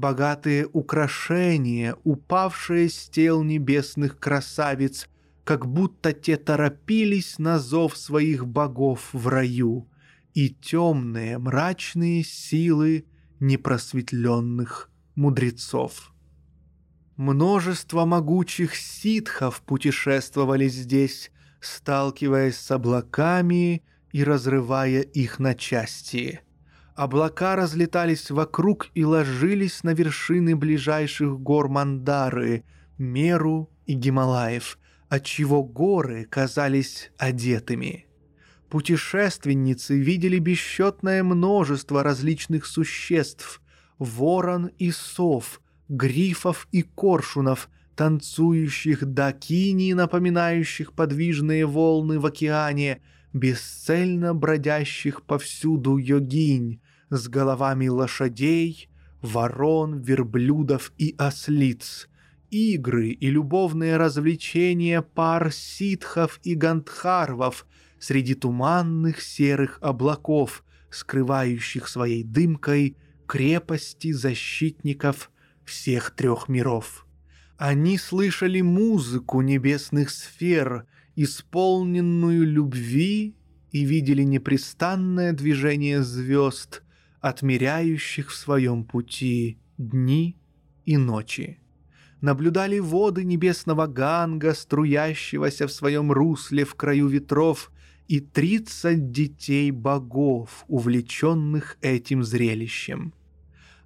богатые 0.00 0.66
украшения, 0.72 1.94
упавшие 2.02 2.88
с 2.88 3.08
тел 3.08 3.42
небесных 3.44 4.18
красавиц 4.18 5.08
как 5.44 5.66
будто 5.66 6.12
те 6.12 6.36
торопились 6.36 7.38
на 7.38 7.58
зов 7.58 7.96
своих 7.96 8.46
богов 8.46 9.10
в 9.12 9.28
раю, 9.28 9.88
и 10.32 10.48
темные 10.48 11.38
мрачные 11.38 12.24
силы 12.24 13.04
непросветленных 13.40 14.90
мудрецов. 15.14 16.12
Множество 17.16 18.04
могучих 18.04 18.74
ситхов 18.74 19.60
путешествовали 19.62 20.68
здесь, 20.68 21.30
сталкиваясь 21.60 22.56
с 22.56 22.70
облаками 22.70 23.82
и 24.12 24.24
разрывая 24.24 25.02
их 25.02 25.38
на 25.38 25.54
части. 25.54 26.40
Облака 27.00 27.56
разлетались 27.56 28.30
вокруг 28.30 28.90
и 28.92 29.06
ложились 29.06 29.82
на 29.84 29.94
вершины 29.94 30.54
ближайших 30.54 31.40
гор 31.40 31.70
Мандары, 31.70 32.62
Меру 32.98 33.70
и 33.86 33.94
Гималаев, 33.94 34.78
отчего 35.08 35.64
горы 35.64 36.26
казались 36.28 37.10
одетыми. 37.16 38.04
Путешественницы 38.68 39.98
видели 39.98 40.38
бесчетное 40.38 41.22
множество 41.22 42.02
различных 42.02 42.66
существ— 42.66 43.62
ворон 43.98 44.66
и 44.66 44.90
сов, 44.90 45.62
грифов 45.88 46.68
и 46.70 46.82
коршунов, 46.82 47.70
танцующих 47.96 49.06
до 49.06 49.32
кини, 49.32 49.94
напоминающих 49.94 50.92
подвижные 50.92 51.64
волны 51.64 52.20
в 52.20 52.26
океане, 52.26 53.00
бесцельно 53.32 54.34
бродящих 54.34 55.22
повсюду 55.22 55.96
йогинь, 55.96 56.82
с 57.10 57.28
головами 57.28 57.88
лошадей, 57.88 58.88
ворон, 59.20 59.98
верблюдов 59.98 60.92
и 60.96 61.14
ослиц, 61.18 62.08
игры 62.50 63.08
и 63.08 63.30
любовные 63.30 63.96
развлечения 63.96 65.02
пар 65.02 65.52
ситхов 65.52 66.40
и 66.42 66.54
гандхарвов 66.54 67.66
среди 67.98 68.34
туманных 68.34 69.20
серых 69.20 69.78
облаков, 69.80 70.64
скрывающих 70.90 71.86
своей 71.86 72.24
дымкой 72.24 72.96
крепости 73.26 74.12
защитников 74.12 75.30
всех 75.64 76.12
трех 76.12 76.48
миров. 76.48 77.06
Они 77.56 77.98
слышали 77.98 78.62
музыку 78.62 79.42
небесных 79.42 80.10
сфер, 80.10 80.86
исполненную 81.14 82.44
любви, 82.44 83.36
и 83.70 83.84
видели 83.84 84.22
непрестанное 84.22 85.32
движение 85.32 86.02
звезд, 86.02 86.82
отмеряющих 87.20 88.30
в 88.30 88.34
своем 88.34 88.84
пути 88.84 89.58
дни 89.78 90.36
и 90.84 90.96
ночи 90.96 91.60
наблюдали 92.20 92.78
воды 92.78 93.24
небесного 93.24 93.86
Ганга, 93.86 94.54
струящегося 94.54 95.66
в 95.66 95.72
своем 95.72 96.12
русле 96.12 96.64
в 96.64 96.74
краю 96.74 97.08
ветров, 97.08 97.70
и 98.08 98.18
тридцать 98.18 99.12
детей 99.12 99.70
богов, 99.70 100.64
увлеченных 100.66 101.78
этим 101.80 102.24
зрелищем. 102.24 103.14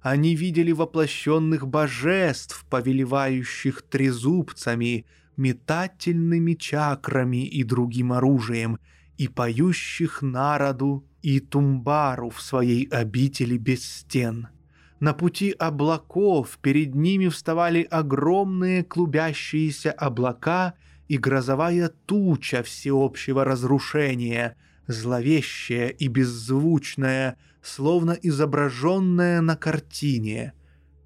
Они 0.01 0.35
видели 0.35 0.71
воплощенных 0.71 1.67
божеств, 1.67 2.65
повелевающих 2.69 3.83
трезубцами, 3.83 5.05
метательными 5.37 6.53
чакрами 6.53 7.45
и 7.45 7.63
другим 7.63 8.13
оружием, 8.13 8.79
и 9.17 9.27
поющих 9.27 10.21
народу 10.21 11.05
и 11.21 11.39
тумбару 11.39 12.29
в 12.29 12.41
своей 12.41 12.85
обители 12.87 13.57
без 13.57 13.83
стен— 13.85 14.47
на 14.99 15.13
пути 15.13 15.51
облаков 15.51 16.57
перед 16.61 16.95
ними 16.95 17.27
вставали 17.27 17.83
огромные 17.83 18.83
клубящиеся 18.83 19.91
облака 19.91 20.75
и 21.07 21.17
грозовая 21.17 21.89
туча 22.05 22.63
всеобщего 22.63 23.43
разрушения, 23.43 24.55
зловещая 24.87 25.89
и 25.89 26.07
беззвучная, 26.07 27.37
словно 27.61 28.13
изображенная 28.13 29.41
на 29.41 29.55
картине. 29.55 30.53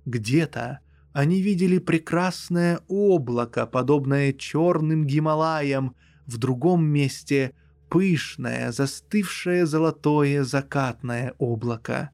Где-то 0.06 0.80
они 1.12 1.42
видели 1.42 1.80
прекрасное 1.80 2.82
облако, 2.88 3.66
подобное 3.66 4.34
черным 4.34 5.06
Гималаям, 5.06 5.96
в 6.28 6.38
другом 6.38 6.86
месте— 6.86 7.54
пышное, 7.90 8.72
застывшее 8.72 9.66
золотое 9.66 10.44
закатное 10.44 11.34
облако 11.38 12.12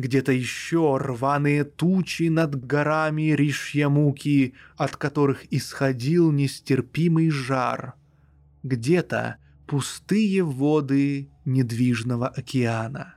где-то 0.00 0.32
еще 0.32 0.96
рваные 0.96 1.64
тучи 1.64 2.28
над 2.28 2.64
горами 2.64 3.32
Ришьямуки, 3.32 4.54
от 4.76 4.96
которых 4.96 5.52
исходил 5.52 6.32
нестерпимый 6.32 7.30
жар. 7.30 7.94
Где-то 8.62 9.36
пустые 9.66 10.42
воды 10.42 11.28
недвижного 11.44 12.28
океана. 12.28 13.14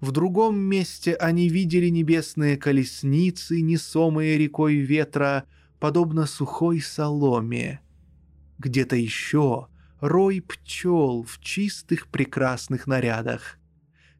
В 0.00 0.12
другом 0.12 0.58
месте 0.58 1.14
они 1.14 1.48
видели 1.48 1.88
небесные 1.88 2.56
колесницы, 2.56 3.60
несомые 3.60 4.38
рекой 4.38 4.76
ветра, 4.76 5.44
подобно 5.78 6.26
сухой 6.26 6.80
соломе. 6.80 7.80
Где-то 8.58 8.96
еще 8.96 9.68
рой 10.00 10.40
пчел 10.40 11.22
в 11.22 11.40
чистых 11.40 12.08
прекрасных 12.08 12.86
нарядах. 12.86 13.58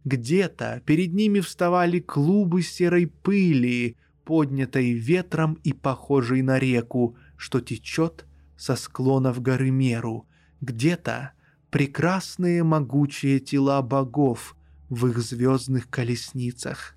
Где-то 0.05 0.83
перед 0.87 1.13
ними 1.13 1.41
вставали 1.41 2.01
клубы 2.01 2.63
серой 2.63 3.07
пыли, 3.07 3.97
поднятой 4.25 4.93
ветром 4.93 5.59
и 5.65 5.73
похожей 5.73 6.43
на 6.43 6.59
реку, 6.59 7.17
что 7.37 7.61
течет 7.61 8.27
со 8.57 8.77
склонов 8.77 9.41
горы 9.41 9.71
Меру. 9.71 10.27
Где-то 10.61 11.33
прекрасные 11.71 12.65
могучие 12.65 13.41
тела 13.41 13.83
богов 13.83 14.57
в 14.89 15.07
их 15.07 15.19
звездных 15.19 15.89
колесницах. 15.89 16.97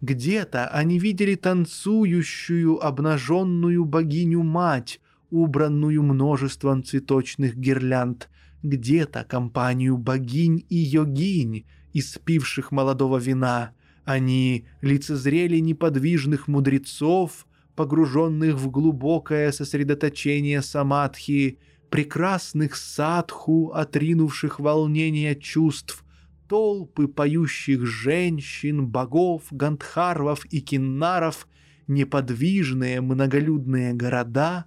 Где-то 0.00 0.68
они 0.68 0.98
видели 0.98 1.34
танцующую 1.34 2.84
обнаженную 2.84 3.84
богиню-мать, 3.84 5.00
убранную 5.30 6.02
множеством 6.02 6.84
цветочных 6.84 7.56
гирлянд, 7.56 8.28
где-то 8.62 9.24
компанию 9.24 9.96
богинь 9.96 10.64
и 10.68 10.76
йогинь, 10.76 11.66
испивших 11.92 12.72
молодого 12.72 13.18
вина. 13.18 13.72
Они 14.04 14.66
лицезрели 14.82 15.58
неподвижных 15.58 16.48
мудрецов, 16.48 17.46
погруженных 17.74 18.56
в 18.56 18.70
глубокое 18.70 19.52
сосредоточение 19.52 20.62
самадхи, 20.62 21.58
прекрасных 21.90 22.76
садху, 22.76 23.72
отринувших 23.72 24.60
волнение 24.60 25.36
чувств, 25.36 26.04
толпы 26.48 27.08
поющих 27.08 27.86
женщин, 27.86 28.86
богов, 28.86 29.44
гандхарвов 29.50 30.44
и 30.46 30.60
киннаров, 30.60 31.48
неподвижные 31.86 33.00
многолюдные 33.00 33.92
города, 33.92 34.66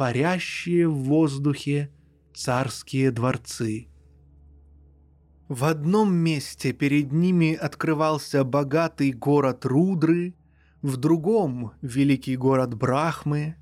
парящие 0.00 0.88
в 0.88 0.94
воздухе 0.94 1.90
царские 2.32 3.10
дворцы. 3.10 3.88
В 5.46 5.66
одном 5.66 6.14
месте 6.14 6.72
перед 6.72 7.12
ними 7.12 7.52
открывался 7.52 8.42
богатый 8.42 9.12
город 9.12 9.66
Рудры, 9.66 10.32
в 10.80 10.96
другом— 10.96 11.72
великий 11.82 12.36
город 12.36 12.72
Брахмы, 12.72 13.56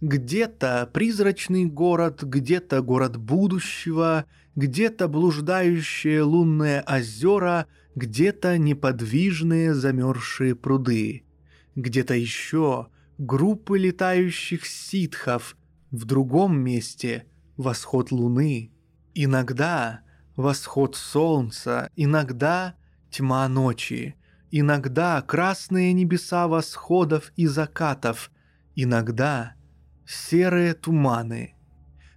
где-то 0.00 0.88
призрачный 0.94 1.66
город, 1.66 2.22
где-то 2.22 2.80
город 2.80 3.18
будущего, 3.18 4.24
где-то 4.56 5.08
блуждающие 5.08 6.22
лунные 6.22 6.82
озера, 6.88 7.66
где-то 7.96 8.56
неподвижные 8.56 9.74
замерзшие 9.74 10.54
пруды, 10.54 11.24
где-то 11.76 12.14
еще 12.14 12.86
группы 13.18 13.78
летающих 13.78 14.64
ситхов, 14.64 15.54
в 15.92 16.06
другом 16.06 16.58
месте 16.58 17.26
восход 17.56 18.10
луны, 18.10 18.72
иногда 19.14 20.00
восход 20.34 20.96
солнца, 20.96 21.90
иногда 21.94 22.74
тьма 23.10 23.46
ночи, 23.48 24.16
иногда 24.50 25.20
красные 25.20 25.92
небеса 25.92 26.48
восходов 26.48 27.30
и 27.36 27.46
закатов, 27.46 28.32
иногда 28.74 29.54
серые 30.06 30.72
туманы. 30.72 31.54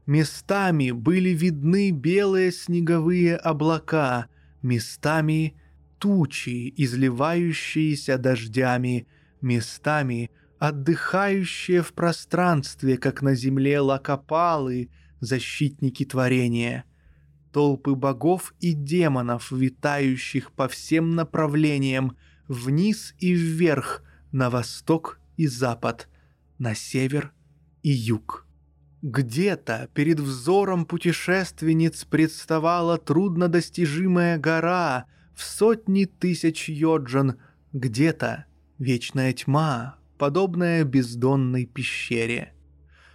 Местами 0.05 0.91
были 0.91 1.29
видны 1.29 1.91
белые 1.91 2.51
снеговые 2.53 3.35
облака, 3.35 4.27
местами 4.61 5.55
тучи, 5.99 6.73
изливающиеся 6.77 8.17
дождями, 8.17 9.07
местами 9.41 10.31
отдыхающие 10.67 11.81
в 11.81 11.93
пространстве, 11.93 12.97
как 12.97 13.21
на 13.21 13.35
земле 13.35 13.79
лакопалы, 13.79 14.89
защитники 15.19 16.05
творения. 16.05 16.85
Толпы 17.51 17.95
богов 17.95 18.53
и 18.59 18.73
демонов, 18.73 19.51
витающих 19.51 20.51
по 20.51 20.67
всем 20.67 21.15
направлениям, 21.15 22.17
вниз 22.47 23.13
и 23.19 23.33
вверх, 23.33 24.03
на 24.31 24.49
восток 24.49 25.19
и 25.37 25.47
запад, 25.47 26.09
на 26.57 26.75
север 26.75 27.31
и 27.83 27.91
юг. 27.91 28.45
Где-то 29.01 29.89
перед 29.93 30.19
взором 30.19 30.85
путешественниц 30.85 32.03
представала 32.05 32.97
труднодостижимая 32.97 34.37
гора 34.39 35.05
в 35.35 35.43
сотни 35.43 36.05
тысяч 36.05 36.67
йоджан, 36.67 37.39
где-то 37.71 38.45
вечная 38.79 39.31
тьма, 39.31 39.97
подобная 40.17 40.83
бездонной 40.83 41.65
пещере. 41.65 42.53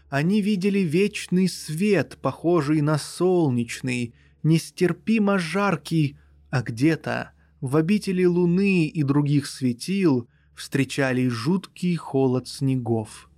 Они 0.09 0.43
видели 0.43 0.81
вечный 0.81 1.49
свет, 1.49 2.19
похожий 2.21 2.81
на 2.81 2.99
солнечный, 2.99 4.15
нестерпимо 4.43 5.39
жаркий, 5.39 6.17
а 6.51 6.63
где-то 6.63 7.33
в 7.61 7.77
обители 7.77 8.25
луны 8.25 8.87
и 8.87 9.03
других 9.03 9.47
светил 9.47 10.29
встречали 10.55 11.29
жуткий 11.29 11.95
холод 11.97 12.49
снегов. 12.49 13.31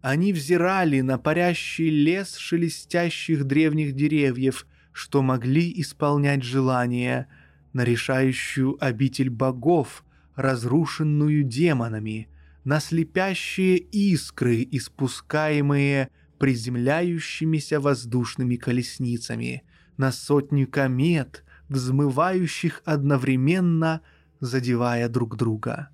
Они 0.00 0.32
взирали 0.32 1.00
на 1.00 1.16
парящий 1.16 1.88
лес 1.88 2.36
шелестящих 2.36 3.44
древних 3.44 3.94
деревьев, 3.94 4.66
что 4.92 5.22
могли 5.22 5.72
исполнять 5.80 6.42
желания, 6.42 7.28
на 7.72 7.84
решающую 7.84 8.76
обитель 8.84 9.30
богов, 9.30 10.04
разрушенную 10.34 11.44
демонами, 11.44 12.28
на 12.64 12.80
слепящие 12.80 13.78
искры, 13.78 14.66
испускаемые 14.70 16.10
приземляющимися 16.38 17.80
воздушными 17.80 18.56
колесницами, 18.56 19.62
на 19.96 20.12
сотни 20.12 20.64
комет, 20.64 21.44
взмывающих 21.68 22.82
одновременно, 22.84 24.00
задевая 24.40 25.08
друг 25.08 25.36
друга. 25.36 25.90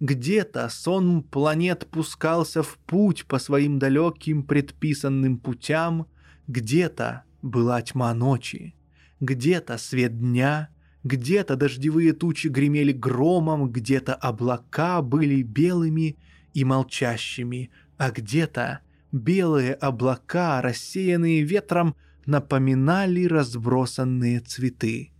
Где-то 0.00 0.68
сон 0.68 1.22
планет 1.22 1.86
пускался 1.90 2.62
в 2.62 2.78
путь 2.86 3.26
по 3.26 3.38
своим 3.38 3.78
далеким 3.78 4.44
предписанным 4.44 5.38
путям, 5.38 6.06
где-то 6.46 7.24
была 7.42 7.82
тьма 7.82 8.14
ночи, 8.14 8.74
где-то 9.20 9.76
свет 9.78 10.18
дня, 10.18 10.68
где-то 11.04 11.56
дождевые 11.56 12.12
тучи 12.12 12.48
гремели 12.48 12.92
громом, 12.92 13.70
где-то 13.70 14.14
облака 14.14 15.02
были 15.02 15.42
белыми 15.42 16.16
и 16.54 16.64
молчащими, 16.64 17.70
а 17.96 18.10
где-то 18.10 18.80
белые 19.12 19.74
облака, 19.74 20.60
рассеянные 20.60 21.42
ветром, 21.42 21.94
напоминали 22.26 23.24
разбросанные 23.24 24.40
цветы. 24.40 25.12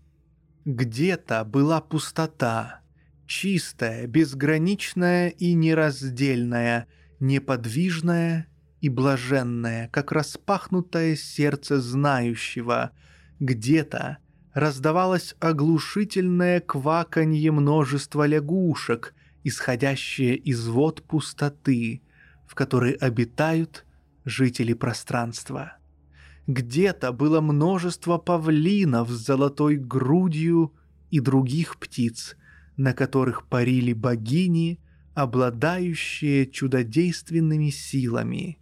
Где-то 0.65 1.45
была 1.45 1.81
пустота, 1.81 2.81
чистая, 3.27 4.07
безграничная 4.07 5.29
и 5.29 5.55
нераздельная, 5.55 6.87
неподвижная 7.21 8.49
и 8.81 8.89
блаженная, 8.89 9.89
как 9.89 10.13
распахнутое 10.13 11.17
сердце 11.17 11.81
знающего. 11.81 12.91
Где-то 13.41 14.19
раздавалось 14.59 15.37
оглушительное 15.39 16.61
кваканье 16.61 17.53
множества 17.53 18.27
лягушек, 18.27 19.15
исходящее 19.45 20.35
из 20.35 20.67
вод 20.67 21.05
пустоты, 21.05 22.03
в 22.45 22.57
которой 22.57 22.93
обитают 22.93 23.87
жители 24.25 24.73
пространства. 24.73 25.77
Где-то 26.49 27.13
было 27.13 27.41
множество 27.41 28.19
павлинов 28.19 29.11
с 29.11 29.27
золотой 29.27 29.77
грудью 29.77 30.75
и 31.11 31.21
других 31.21 31.79
птиц, 31.79 32.37
на 32.77 32.95
которых 32.95 33.47
парили 33.47 33.93
богини, 33.93 34.81
обладающие 35.15 36.47
чудодейственными 36.47 37.71
силами. 37.71 38.59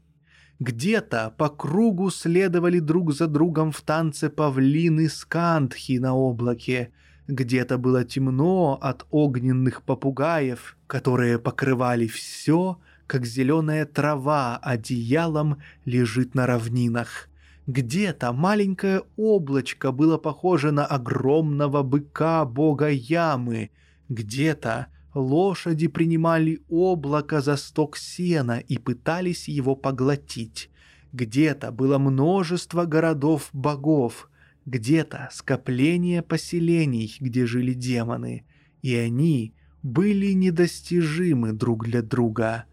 Где-то 0.59 1.35
по 1.37 1.49
кругу 1.49 2.11
следовали 2.11 2.79
друг 2.79 3.12
за 3.12 3.27
другом 3.27 3.73
в 3.73 3.81
танце 3.83 4.31
павлины 4.31 5.09
скандхи 5.09 5.99
на 5.99 6.14
облаке, 6.14 6.90
где-то 7.29 7.77
было 7.77 8.05
темно 8.05 8.79
от 8.81 9.07
огненных 9.11 9.83
попугаев, 9.83 10.77
которые 10.87 11.38
покрывали 11.38 12.07
все, 12.07 12.79
как 13.07 13.27
зеленая 13.27 13.85
трава 13.85 14.57
одеялом 14.57 15.59
лежит 15.85 16.35
на 16.35 16.47
равнинах. 16.47 17.29
Где-то 17.66 18.33
маленькое 18.33 19.03
облачко 19.16 19.92
было 19.92 20.19
похоже 20.19 20.71
на 20.71 20.87
огромного 20.87 21.83
быка 21.83 22.45
бога 22.45 22.88
Ямы— 22.88 23.71
где-то 24.09 24.87
лошади 25.17 25.89
принимали 25.89 26.61
облако 26.69 27.41
за 27.41 27.57
сток 27.57 27.97
сена 27.97 28.59
и 28.59 28.79
пытались 28.79 29.49
его 29.49 29.75
поглотить. 29.75 30.71
Где-то 31.13 31.73
было 31.73 31.99
множество 31.99 32.85
городов-богов, 32.85 34.31
где-то 34.67 35.31
скопление 35.33 36.23
поселений, 36.23 37.17
где 37.19 37.47
жили 37.47 37.73
демоны, 37.73 38.45
и 38.83 38.95
они 38.95 39.55
были 39.83 40.33
недостижимы 40.33 41.53
друг 41.53 41.85
для 41.85 42.03
друга, 42.03 42.65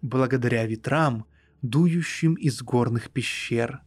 благодаря 0.00 0.66
ветрам, 0.66 1.26
дующим 1.60 2.34
из 2.34 2.62
горных 2.62 3.10
пещер. 3.10 3.82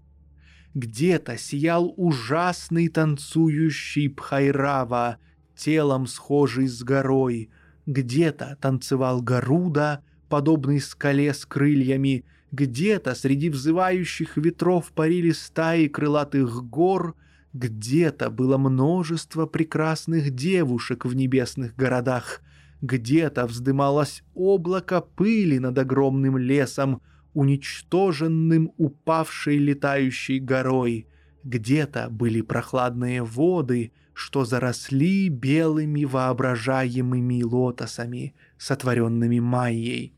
Где-то 0.73 1.37
сиял 1.37 1.93
ужасный 1.97 2.87
танцующий 2.87 4.09
Пхайрава, 4.09 5.17
телом 5.57 6.05
схожий 6.07 6.67
с 6.67 6.83
горой. 6.83 7.49
Где-то 7.85 8.57
танцевал 8.61 9.21
Гаруда, 9.21 10.03
подобный 10.29 10.79
скале 10.79 11.33
с 11.33 11.45
крыльями. 11.45 12.25
Где-то 12.51 13.15
среди 13.15 13.49
взывающих 13.49 14.37
ветров 14.37 14.91
парили 14.93 15.31
стаи 15.31 15.87
крылатых 15.87 16.63
гор. 16.65 17.15
Где-то 17.53 18.29
было 18.29 18.57
множество 18.57 19.45
прекрасных 19.45 20.31
девушек 20.31 21.05
в 21.05 21.15
небесных 21.15 21.75
городах. 21.75 22.41
Где-то 22.81 23.45
вздымалось 23.45 24.23
облако 24.33 25.01
пыли 25.01 25.59
над 25.59 25.77
огромным 25.77 26.37
лесом— 26.37 27.01
уничтоженным 27.35 28.71
упавшей 28.77 29.57
летающей 29.57 30.39
горой. 30.39 31.07
Где-то 31.43 32.09
были 32.09 32.41
прохладные 32.41 33.23
воды, 33.23 33.91
что 34.15 34.45
заросли 34.45 35.27
белыми 35.27 36.05
воображаемыми 36.05 37.43
лотосами, 37.43 38.33
сотворенными 38.57 39.39
Майей. 39.39 40.13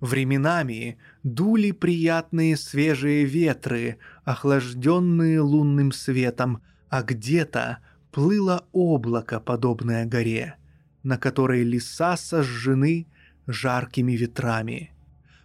Временами 0.00 0.98
дули 1.22 1.72
приятные 1.72 2.56
свежие 2.56 3.24
ветры, 3.24 3.98
охлажденные 4.24 5.40
лунным 5.40 5.90
светом, 5.90 6.62
а 6.90 7.02
где-то 7.02 7.78
плыло 8.12 8.66
облако, 8.72 9.40
подобное 9.40 10.04
горе, 10.04 10.56
на 11.02 11.16
которой 11.16 11.64
леса 11.64 12.16
сожжены 12.16 13.06
жаркими 13.46 14.12
ветрами. 14.12 14.92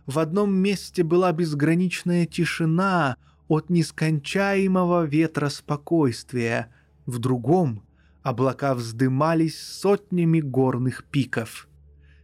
В 0.06 0.20
одном 0.20 0.54
месте 0.54 1.02
была 1.04 1.32
безграничная 1.32 2.26
тишина 2.26 3.16
от 3.48 3.70
нескончаемого 3.70 5.06
ветра 5.06 5.48
спокойствия, 5.48 6.68
в 7.06 7.20
другом 7.20 7.84
облака 8.22 8.74
вздымались 8.74 9.60
сотнями 9.60 10.40
горных 10.40 11.04
пиков. 11.06 11.68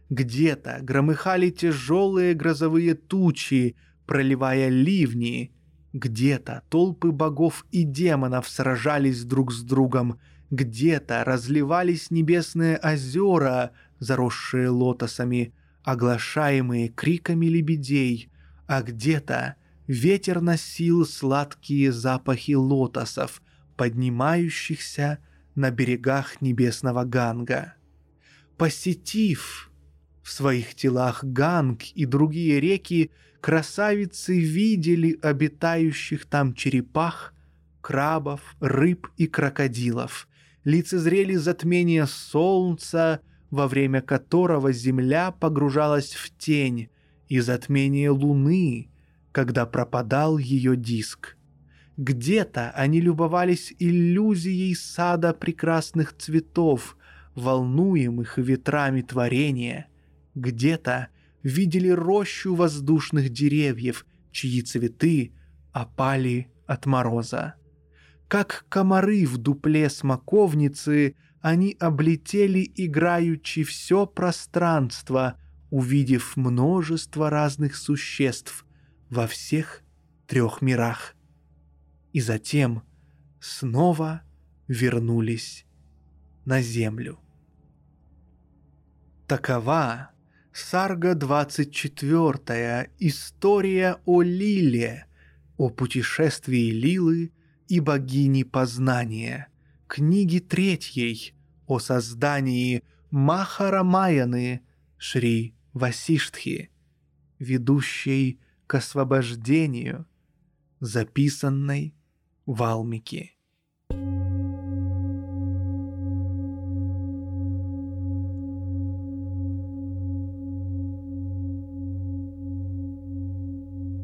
Где-то 0.08 0.78
громыхали 0.82 1.50
тяжелые 1.50 2.34
грозовые 2.34 2.94
тучи, 2.94 3.76
проливая 4.06 4.68
ливни, 4.68 5.52
где-то 5.92 6.62
толпы 6.68 7.10
богов 7.10 7.66
и 7.70 7.84
демонов 7.84 8.48
сражались 8.48 9.24
друг 9.24 9.52
с 9.52 9.62
другом, 9.62 10.18
где-то 10.50 11.24
разливались 11.24 12.10
небесные 12.10 12.78
озера, 12.78 13.72
заросшие 13.98 14.68
лотосами, 14.68 15.52
оглашаемые 15.84 16.88
криками 16.88 17.46
лебедей, 17.46 18.30
а 18.66 18.82
где-то 18.82 19.56
ветер 19.86 20.40
носил 20.40 21.04
сладкие 21.04 21.92
запахи 21.92 22.52
лотосов, 22.52 23.42
поднимающихся 23.80 25.20
на 25.54 25.70
берегах 25.70 26.42
небесного 26.42 27.04
Ганга. 27.04 27.76
Посетив 28.58 29.70
в 30.22 30.30
своих 30.30 30.74
телах 30.74 31.24
Ганг 31.24 31.84
и 31.94 32.04
другие 32.04 32.60
реки, 32.60 33.10
красавицы 33.40 34.38
видели 34.38 35.18
обитающих 35.22 36.26
там 36.26 36.52
черепах, 36.52 37.32
крабов, 37.80 38.42
рыб 38.60 39.08
и 39.16 39.26
крокодилов, 39.26 40.28
лицезрели 40.64 41.36
затмение 41.36 42.06
солнца, 42.06 43.22
во 43.48 43.66
время 43.66 44.02
которого 44.02 44.72
Земля 44.72 45.30
погружалась 45.30 46.12
в 46.12 46.36
тень 46.36 46.90
и 47.28 47.40
затмение 47.40 48.10
Луны, 48.10 48.90
когда 49.32 49.64
пропадал 49.64 50.36
ее 50.36 50.76
диск. 50.76 51.38
Где-то 52.00 52.70
они 52.70 52.98
любовались 53.00 53.74
иллюзией 53.78 54.74
сада 54.74 55.34
прекрасных 55.34 56.16
цветов, 56.16 56.96
волнуемых 57.34 58.38
ветрами 58.38 59.02
творения. 59.02 59.86
Где-то 60.34 61.08
видели 61.42 61.90
рощу 61.90 62.54
воздушных 62.54 63.28
деревьев, 63.28 64.06
чьи 64.32 64.62
цветы 64.62 65.34
опали 65.72 66.48
от 66.66 66.86
мороза. 66.86 67.54
Как 68.28 68.64
комары 68.70 69.26
в 69.26 69.36
дупле 69.36 69.90
смоковницы– 69.90 71.14
они 71.40 71.76
облетели 71.80 72.70
играючи 72.76 73.62
все 73.64 74.06
пространство, 74.06 75.36
увидев 75.70 76.36
множество 76.36 77.30
разных 77.30 77.76
существ 77.76 78.66
во 79.08 79.26
всех 79.26 79.82
трех 80.26 80.60
мирах. 80.60 81.14
И 82.12 82.20
затем 82.20 82.82
снова 83.40 84.22
вернулись 84.68 85.64
на 86.44 86.60
землю. 86.60 87.18
Такова 89.26 90.10
Сарга 90.52 91.14
24. 91.14 92.90
История 92.98 93.98
о 94.04 94.22
Лиле, 94.22 95.06
о 95.56 95.70
путешествии 95.70 96.70
Лилы 96.70 97.32
и 97.68 97.80
богини 97.80 98.42
познания– 98.42 99.46
книги 99.90 100.38
третьей 100.38 101.34
о 101.66 101.80
создании 101.80 102.84
Махарамаяны 103.10 104.64
Шри 104.96 105.56
Васиштхи, 105.72 106.70
ведущей 107.40 108.38
к 108.68 108.76
освобождению, 108.76 110.06
записанной 110.78 111.96
в 112.52 112.62
Алмике. 112.62 113.32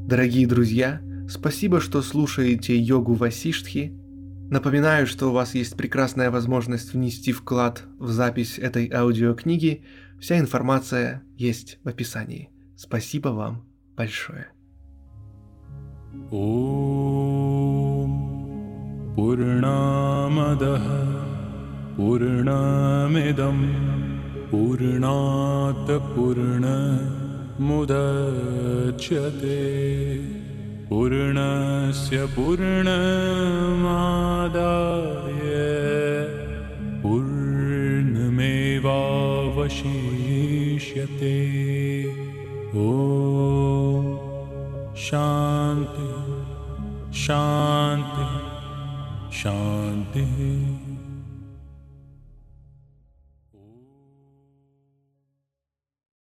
Дорогие 0.06 0.46
друзья, 0.46 1.00
спасибо, 1.28 1.80
что 1.80 2.00
слушаете 2.02 2.78
йогу 2.78 3.14
Васиштхи 3.14 3.92
Напоминаю, 4.48 5.08
что 5.08 5.28
у 5.28 5.32
вас 5.32 5.56
есть 5.56 5.76
прекрасная 5.76 6.30
возможность 6.30 6.92
внести 6.92 7.32
вклад 7.32 7.82
в 7.98 8.10
запись 8.10 8.60
этой 8.60 8.88
аудиокниги. 8.92 9.84
Вся 10.20 10.38
информация 10.38 11.24
есть 11.36 11.80
в 11.82 11.88
описании. 11.88 12.50
Спасибо 12.76 13.30
вам 13.30 13.66
большое. 13.96 14.46
पूर्णामदः 19.16 20.86
पूर्णमिदं 21.96 23.58
पूर्णात् 24.50 25.90
पूर्णमुदच्यते 26.14 26.74
पूर्णस्य 30.90 32.16
पूर्णमादाय 32.36 32.74
पूर्णमेवावशिष्यते। 37.02 38.18
ॐ 42.84 42.86
शान्ति 45.06 46.10
शान्ति 47.24 48.15
शान्तिः 49.45 50.64